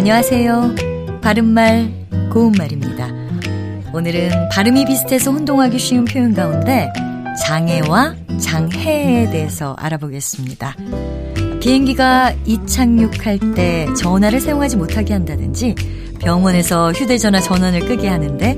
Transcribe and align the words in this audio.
안녕하세요. 0.00 1.20
바른말, 1.20 1.92
고운말입니다. 2.32 3.06
오늘은 3.92 4.48
발음이 4.48 4.86
비슷해서 4.86 5.30
혼동하기 5.30 5.78
쉬운 5.78 6.06
표현 6.06 6.32
가운데 6.32 6.90
장애와 7.44 8.16
장해에 8.40 9.28
대해서 9.28 9.74
알아보겠습니다. 9.78 10.74
비행기가 11.60 12.32
이착륙할 12.46 13.54
때 13.54 13.88
전화를 13.94 14.40
사용하지 14.40 14.78
못하게 14.78 15.12
한다든지 15.12 15.74
병원에서 16.18 16.92
휴대전화 16.92 17.40
전원을 17.40 17.80
끄게 17.80 18.08
하는데 18.08 18.54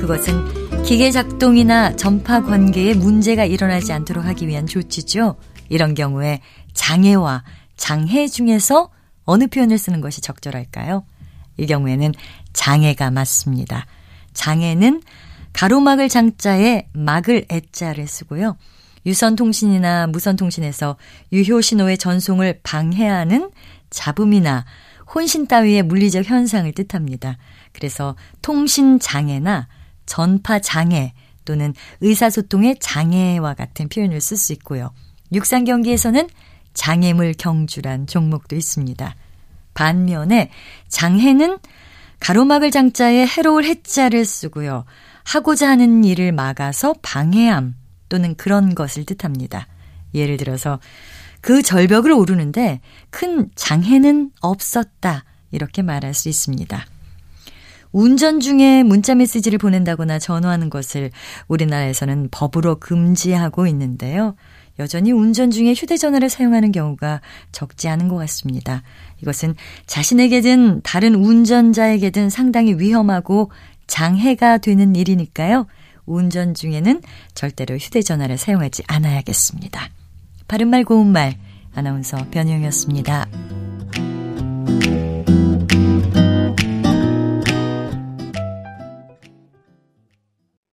그것은 0.00 0.82
기계 0.82 1.10
작동이나 1.10 1.94
전파 1.96 2.42
관계에 2.42 2.94
문제가 2.94 3.44
일어나지 3.44 3.92
않도록 3.92 4.24
하기 4.24 4.48
위한 4.48 4.66
조치죠. 4.66 5.36
이런 5.68 5.92
경우에 5.92 6.40
장애와 6.72 7.44
장해 7.76 8.28
중에서 8.28 8.95
어느 9.26 9.46
표현을 9.46 9.76
쓰는 9.76 10.00
것이 10.00 10.22
적절할까요? 10.22 11.04
이 11.58 11.66
경우에는 11.66 12.14
장애가 12.54 13.10
맞습니다. 13.10 13.86
장애는 14.32 15.02
가로막을 15.52 16.08
장자에 16.08 16.88
막을 16.92 17.46
애자를 17.50 18.06
쓰고요. 18.06 18.56
유선통신이나 19.06 20.08
무선통신에서 20.08 20.96
유효신호의 21.32 21.98
전송을 21.98 22.60
방해하는 22.62 23.50
잡음이나 23.90 24.64
혼신 25.14 25.46
따위의 25.46 25.84
물리적 25.84 26.26
현상을 26.26 26.70
뜻합니다. 26.72 27.38
그래서 27.72 28.16
통신 28.42 28.98
장애나 28.98 29.68
전파 30.04 30.58
장애 30.58 31.14
또는 31.44 31.72
의사소통의 32.00 32.76
장애와 32.80 33.54
같은 33.54 33.88
표현을 33.88 34.20
쓸 34.20 34.36
수 34.36 34.52
있고요. 34.54 34.90
육상 35.32 35.64
경기에서는 35.64 36.28
장애물 36.76 37.34
경주란 37.36 38.06
종목도 38.06 38.54
있습니다. 38.54 39.16
반면에 39.74 40.50
장해는 40.88 41.58
가로막을 42.20 42.70
장자에 42.70 43.26
해로울 43.26 43.64
해자를 43.64 44.24
쓰고요. 44.24 44.84
하고자 45.24 45.68
하는 45.68 46.04
일을 46.04 46.32
막아서 46.32 46.94
방해함 47.02 47.74
또는 48.08 48.36
그런 48.36 48.74
것을 48.74 49.04
뜻합니다. 49.04 49.66
예를 50.14 50.36
들어서 50.36 50.78
그 51.40 51.62
절벽을 51.62 52.12
오르는데 52.12 52.80
큰 53.10 53.50
장해는 53.54 54.30
없었다. 54.40 55.24
이렇게 55.50 55.82
말할 55.82 56.14
수 56.14 56.28
있습니다. 56.28 56.86
운전 57.92 58.40
중에 58.40 58.82
문자 58.82 59.14
메시지를 59.14 59.58
보낸다거나 59.58 60.18
전화하는 60.18 60.70
것을 60.70 61.10
우리나라에서는 61.48 62.28
법으로 62.30 62.78
금지하고 62.78 63.66
있는데요. 63.68 64.34
여전히 64.78 65.12
운전 65.12 65.50
중에 65.50 65.72
휴대전화를 65.72 66.28
사용하는 66.28 66.72
경우가 66.72 67.20
적지 67.52 67.88
않은 67.88 68.08
것 68.08 68.16
같습니다. 68.16 68.82
이것은 69.22 69.54
자신에게든 69.86 70.82
다른 70.82 71.14
운전자에게든 71.14 72.30
상당히 72.30 72.74
위험하고 72.74 73.50
장해가 73.86 74.58
되는 74.58 74.94
일이니까요. 74.94 75.66
운전 76.04 76.54
중에는 76.54 77.02
절대로 77.34 77.76
휴대전화를 77.76 78.38
사용하지 78.38 78.84
않아야겠습니다. 78.86 79.88
바른말 80.48 80.84
고운말 80.84 81.36
아나운서 81.74 82.16
변희영이었습니다. 82.30 83.55